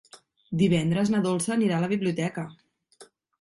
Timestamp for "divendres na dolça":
0.61-1.59